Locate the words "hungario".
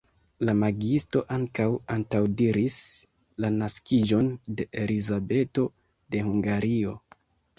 6.31-6.95